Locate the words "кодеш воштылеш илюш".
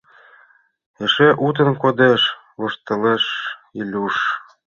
1.81-4.15